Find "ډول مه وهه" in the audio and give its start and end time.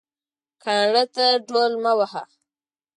1.47-2.23